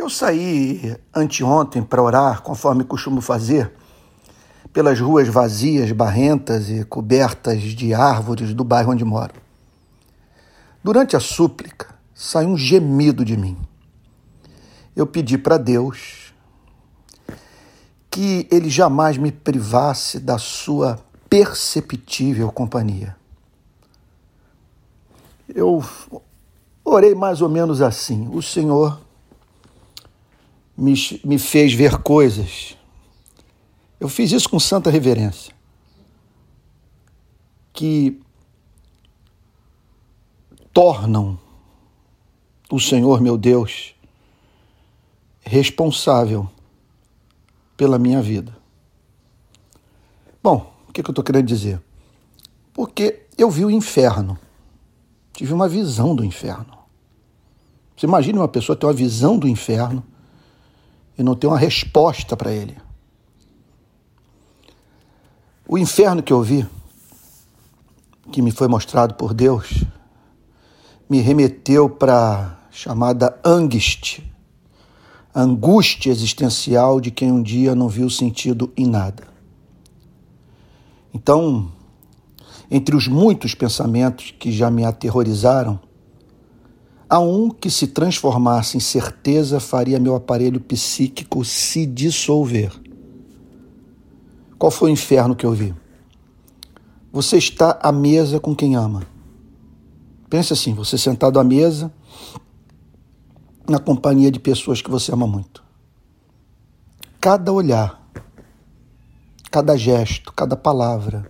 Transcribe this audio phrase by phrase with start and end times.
[0.00, 3.70] Eu saí anteontem para orar, conforme costumo fazer,
[4.72, 9.34] pelas ruas vazias, barrentas e cobertas de árvores do bairro onde moro.
[10.82, 13.58] Durante a súplica, saiu um gemido de mim.
[14.96, 16.32] Eu pedi para Deus
[18.10, 20.98] que Ele jamais me privasse da sua
[21.28, 23.14] perceptível companhia.
[25.46, 25.84] Eu
[26.82, 29.09] orei mais ou menos assim: O Senhor
[30.80, 32.76] me, me fez ver coisas.
[34.00, 35.54] Eu fiz isso com santa reverência.
[37.72, 38.18] Que
[40.72, 41.38] tornam
[42.70, 43.94] o Senhor, meu Deus,
[45.42, 46.48] responsável
[47.76, 48.56] pela minha vida.
[50.42, 51.82] Bom, o que, eu estou querendo dizer?
[52.72, 54.38] Porque eu vi o inferno,
[55.32, 56.78] tive uma visão do inferno.
[57.94, 60.02] Você imagina uma pessoa ter uma visão do inferno
[61.20, 62.74] e não ter uma resposta para ele.
[65.68, 66.66] O inferno que eu vi,
[68.32, 69.84] que me foi mostrado por Deus,
[71.10, 74.20] me remeteu para a chamada angst,
[75.34, 79.28] angústia existencial de quem um dia não viu sentido em nada.
[81.12, 81.70] Então,
[82.70, 85.78] entre os muitos pensamentos que já me aterrorizaram,
[87.12, 92.72] Há um que se transformasse em certeza faria meu aparelho psíquico se dissolver.
[94.56, 95.74] Qual foi o inferno que eu vi?
[97.12, 99.02] Você está à mesa com quem ama.
[100.28, 101.92] Pense assim, você sentado à mesa
[103.68, 105.64] na companhia de pessoas que você ama muito.
[107.20, 108.08] Cada olhar,
[109.50, 111.28] cada gesto, cada palavra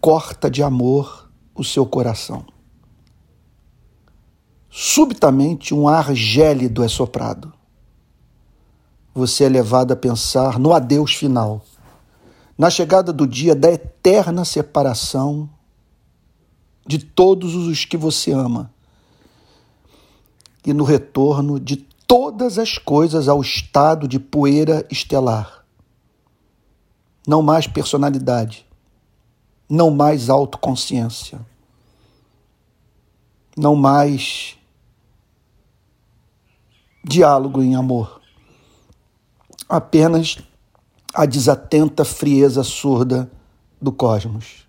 [0.00, 2.46] corta de amor o seu coração.
[4.70, 7.52] Subitamente, um ar gélido é soprado.
[9.14, 11.62] Você é levado a pensar no adeus final,
[12.56, 15.48] na chegada do dia da eterna separação
[16.86, 18.72] de todos os que você ama
[20.64, 25.64] e no retorno de todas as coisas ao estado de poeira estelar.
[27.26, 28.66] Não mais personalidade,
[29.68, 31.40] não mais autoconsciência,
[33.56, 34.57] não mais
[37.04, 38.20] diálogo em amor.
[39.68, 40.38] Apenas
[41.14, 43.30] a desatenta frieza surda
[43.80, 44.66] do cosmos.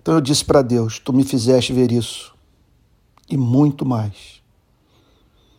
[0.00, 2.34] Então eu disse para Deus: Tu me fizeste ver isso
[3.28, 4.42] e muito mais.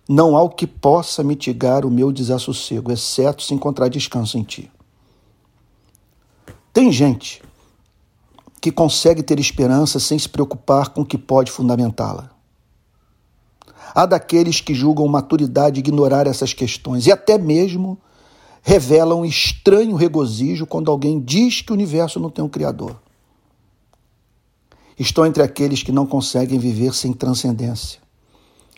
[0.07, 4.69] Não há o que possa mitigar o meu desassossego, exceto se encontrar descanso em Ti.
[6.73, 7.41] Tem gente
[8.59, 12.32] que consegue ter esperança sem se preocupar com o que pode fundamentá-la.
[13.93, 17.97] Há daqueles que julgam maturidade ignorar essas questões e até mesmo
[18.61, 22.99] revelam um estranho regozijo quando alguém diz que o universo não tem um Criador.
[24.97, 27.99] Estou entre aqueles que não conseguem viver sem transcendência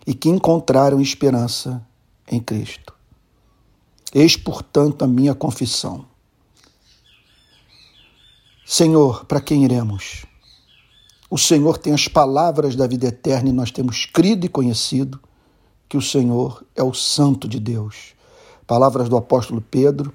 [0.08, 1.86] e que encontraram esperança
[2.30, 2.94] em Cristo.
[4.14, 6.06] Eis, portanto, a minha confissão.
[8.66, 10.26] Senhor, para quem iremos?
[11.36, 15.20] O Senhor tem as palavras da vida eterna e nós temos crido e conhecido
[15.90, 18.14] que o Senhor é o Santo de Deus.
[18.66, 20.14] Palavras do apóstolo Pedro,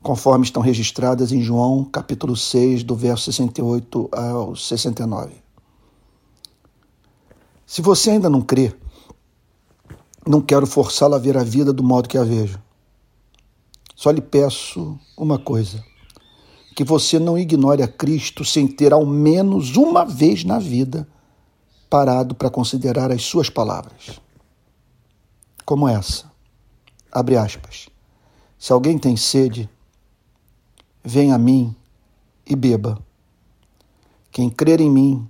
[0.00, 5.32] conforme estão registradas em João, capítulo 6, do verso 68 ao 69.
[7.66, 8.72] Se você ainda não crê,
[10.24, 12.62] não quero forçá-lo a ver a vida do modo que a vejo.
[13.96, 15.82] Só lhe peço uma coisa
[16.80, 21.06] que você não ignore a Cristo sem ter ao menos uma vez na vida
[21.90, 24.18] parado para considerar as suas palavras.
[25.66, 26.32] Como essa.
[27.12, 27.90] Abre aspas.
[28.58, 29.68] Se alguém tem sede,
[31.04, 31.76] venha a mim
[32.46, 32.98] e beba.
[34.32, 35.28] Quem crer em mim,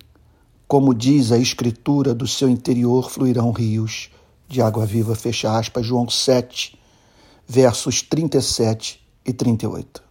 [0.69, 4.09] como diz a Escritura, do seu interior fluirão rios
[4.47, 5.16] de água viva.
[5.16, 6.78] Fecha aspas, João 7,
[7.48, 10.09] versos 37 e 38.